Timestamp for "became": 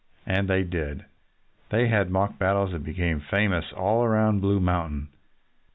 2.83-3.19